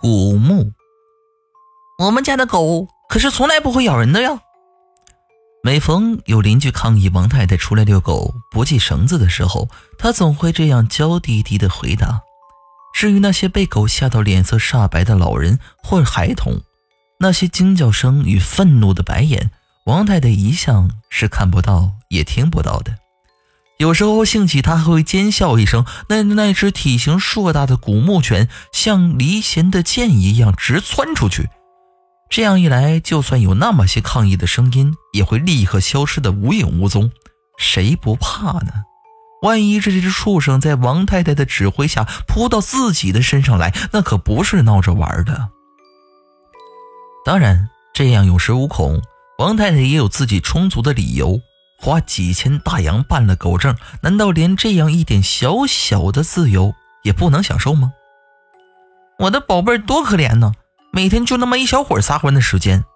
[0.00, 0.72] 古墓。
[1.98, 4.40] 我们家的狗可是从来不会咬人的呀。
[5.62, 12.20] 每逢有邻居抗议王太太出来遛狗不系绳子的时候，她总会这样娇滴滴的回答。
[12.94, 16.60] 至于那些被狗吓到脸色煞白的老人或孩童，
[17.18, 19.50] 那些惊叫声与愤怒的白眼，
[19.86, 22.94] 王太太一向是看不到也听不到的。
[23.78, 25.84] 有时候兴起，他还会尖笑一声。
[26.08, 31.48] 那那只体型硕大的古牧犬像离弦的箭一样直窜出去。
[32.30, 37.10] 这样一来，就算有那么些抗议的声音，也会立刻消失的无影无踪。
[37.58, 38.72] 谁不怕呢？
[39.42, 45.48] 万一这只畜生在王太太的指挥下扑到自己的身上来，那可不是闹着玩的。
[47.24, 49.02] 当然，这样有恃无恐，
[49.38, 51.40] 王太太也有自己充足的理由。
[51.84, 57.92] 花几千大洋办了狗证，难道连这样一点小小的自由也不能享受吗？
[59.18, 60.54] 我的宝贝儿多可怜呢，
[60.94, 62.86] 每天就那么一小会儿撒欢的时间。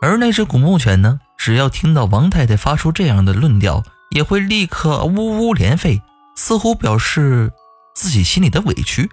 [0.00, 6.00] 而那只古牧犬呢，只要听到王太太发出这样的论调，也会立刻呜呜连吠，
[6.34, 7.52] 似乎表示
[7.94, 9.10] 自己心里的委屈。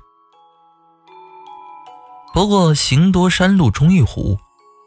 [2.34, 4.40] 不过行多山路终遇虎。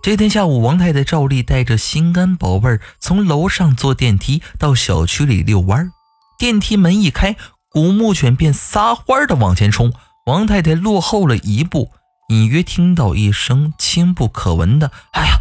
[0.06, 5.90] 这天下午，王太太照例带着心肝宝贝儿从楼上坐电梯到小区里遛弯儿。
[6.38, 7.34] 电梯门一开，
[7.70, 9.92] 古牧犬便撒欢的往前冲。
[10.26, 11.90] 王太太落后了一步，
[12.28, 15.40] 隐约听到一声轻不可闻的“哎呀”。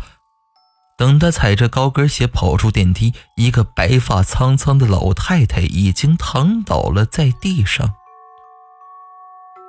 [0.98, 7.94] 等她踩着高跟鞋跑出电梯，一个白发苍苍的老太太已经躺倒了在地上。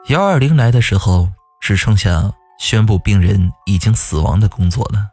[0.09, 2.33] 幺二零来的时候，只剩下。
[2.59, 5.11] 宣布病人已经死亡的工作了。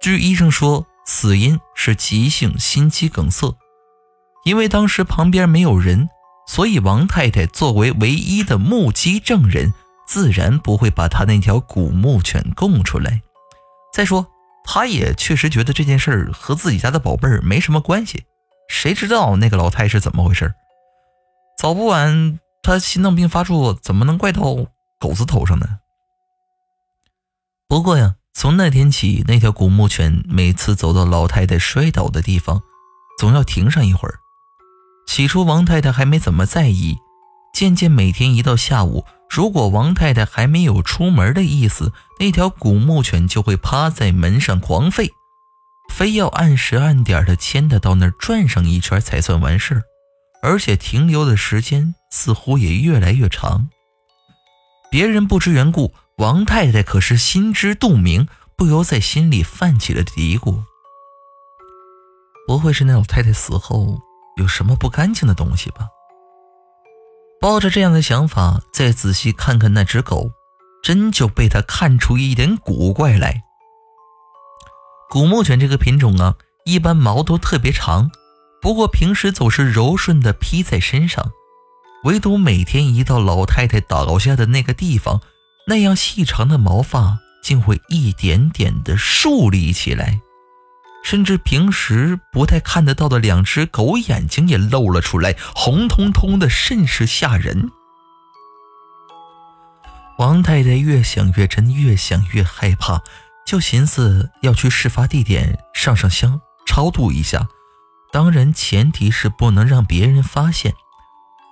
[0.00, 3.56] 据医生说，死因是急性心肌梗塞。
[4.44, 6.08] 因为当时旁边没有人，
[6.46, 9.72] 所以王太太作为唯一的目击证人，
[10.06, 13.22] 自然不会把她那条古牧犬供出来。
[13.94, 14.26] 再说，
[14.62, 18.24] 她也确实觉得这件事儿和自己家的宝贝儿没什么关系。
[18.68, 20.52] 谁知道那个老太是怎么回事？
[21.58, 24.42] 早不晚，她心脏病发作，怎么能怪到
[24.98, 25.78] 狗子头上呢？
[27.74, 32.62] 不过呀，从那天起，那条古牧犬每次走到老太太摔倒的地方，
[33.18, 34.20] 总要停上一会儿。
[35.08, 36.96] 起初，王太太还没怎么在意，
[37.52, 45.10] 渐渐每天一到下午，如果王太太还没有出门的意思，那条古牧犬就会趴在门上狂吠，
[45.92, 49.82] 非要按时按点的牵她到那儿转上一圈才算完事，
[50.44, 53.68] 而且停留的时间似乎也越来越长。
[54.92, 55.92] 别人不知缘故。
[56.18, 60.62] 王太太可是心知肚明，不由在心里泛起了嘀咕：
[62.46, 64.00] 不会是那老太太死后
[64.36, 65.88] 有什么不干净的东西吧？
[67.40, 70.30] 抱着这样的想法，再仔细看看那只狗，
[70.84, 73.42] 真就被他看出一点古怪来。
[75.10, 78.08] 古牧犬这个品种啊，一般毛都特别长，
[78.62, 81.32] 不过平时总是柔顺的披在身上，
[82.04, 85.20] 唯独每天一到老太太倒下的那个地方。
[85.66, 90.20] 那样细长的毛发竟会一点点的竖立起来，
[91.02, 97.70] 甚至平时不太看得到的两只狗眼睛也露了出来，红彤彤的，甚是吓人。
[100.18, 103.02] 王太太越想越真，越想越害怕，
[103.46, 107.48] 就寻思要去事发地点上上香，超度一下。
[108.12, 110.74] 当然，前提是不能让别人发现。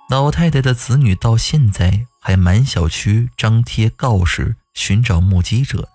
[0.09, 2.05] 老太太的子女到现在。
[2.25, 5.89] 还满小区张贴告示，寻找目击者。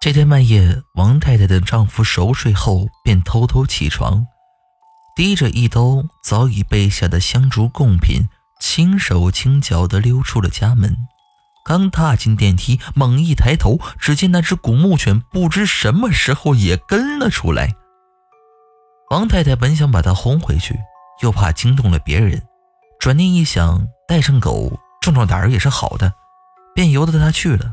[0.00, 4.26] 这天半夜，王太太的丈夫熟睡后，便偷偷起床，
[5.14, 8.28] 提着一兜早已备下的香烛贡品，
[8.60, 10.96] 轻手轻脚地溜出了家门。
[11.64, 17.72] 刚踏进电梯，猛一抬头，只见那只古牧犬不知什么时候也跟了出来。
[19.10, 20.76] 王太太本想把它轰回去，
[21.20, 22.42] 又怕惊动了别人。
[22.98, 26.12] 转念一想，带上狗壮壮胆儿也是好的，
[26.74, 27.72] 便由得他去了。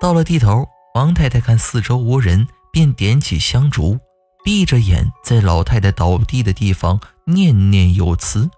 [0.00, 3.98] 到了地头，王太太看四周无人，便点起香烛，
[4.44, 8.48] 闭着眼在老太太倒地的地方念念有词：“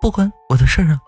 [0.00, 1.00] 不关我的事儿啊，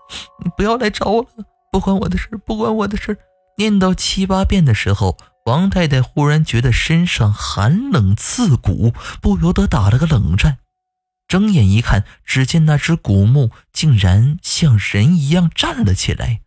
[0.43, 1.45] 你不要来找我了。
[1.71, 3.17] 不关我的事不关我的事
[3.57, 10.57] 念到七八遍的时候，王太太忽然觉得身上寒冷刺骨，不由得打了个冷战。
[11.27, 16.41] 睁眼一看，只见那只古墓竟然像人一样站了起来，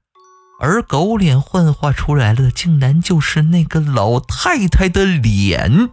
[0.61, 5.91] 而狗脸幻化出来的，竟然就是那个老太太的脸。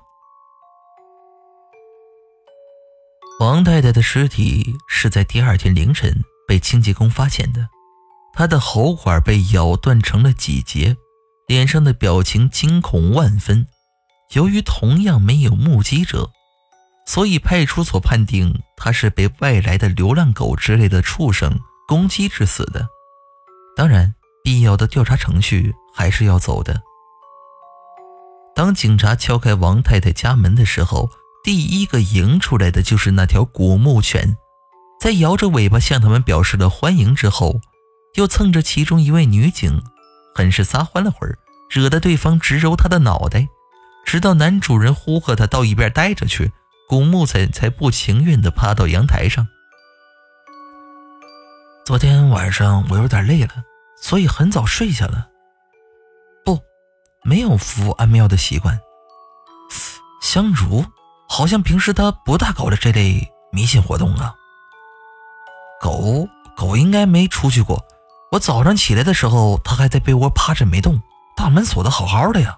[3.40, 7.68] 王太太的尸体是在第二天凌晨被清洁工发现的，
[8.34, 10.96] 她的喉管被咬断成了几节，
[11.48, 13.68] 脸上的表情惊恐万分。
[14.34, 16.32] 由于同样没有目击者，
[17.06, 22.88] 所以派出所判定他是被外来的流浪狗之类的畜生攻击致死的。
[23.76, 26.82] 当然，必要的调查程序还是要走的。
[28.56, 31.10] 当警察敲开王太太家门的时候，
[31.44, 34.38] 第一个迎出来的就是那条古牧犬，
[35.00, 37.60] 在摇着尾巴向他们表示了欢迎之后，
[38.16, 39.84] 又蹭着其中一位女警，
[40.34, 41.38] 很是撒欢了会儿，
[41.70, 43.48] 惹得对方直揉他的脑袋。
[44.06, 46.52] 直到男主人呼喝他到一边待着去，
[46.88, 49.48] 古木才才不情愿地趴到阳台上。
[51.86, 53.50] 昨天晚上我有点累了，
[54.02, 55.28] 所以很早睡下了。
[56.44, 56.60] 不，
[57.24, 58.80] 没有服安眠药的习惯。
[60.22, 60.86] 香烛
[61.30, 64.34] 好像平时他不大搞的这类迷信活动啊。
[65.82, 67.84] 狗狗应该没出去过。
[68.32, 71.02] 我早上起来的时候，它还在被窝趴着没动，
[71.38, 72.58] 大门锁得好好的呀。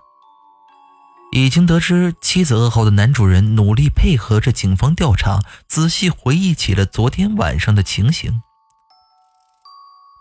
[1.38, 8.42] 已经得知妻子噩耗的男主人努力配合着警方调查，仔细回忆起了昨天晚上的情形。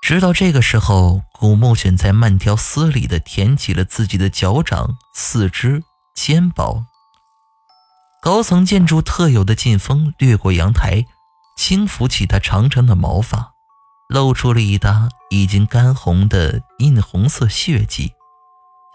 [0.02, 5.82] 直到这个时候，古木犬才慢条斯理地舔起了自己的脚掌、四肢、
[6.14, 6.86] 肩膀。
[8.20, 11.06] 高层建筑特有的劲风掠过阳台，
[11.56, 13.52] 轻抚起它长长的毛发，
[14.08, 18.12] 露出了一搭已经干红的印红色血迹。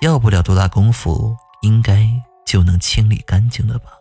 [0.01, 1.35] 要不了多大功夫。
[1.61, 2.07] 应该
[2.45, 4.00] 就能清理干净了吧。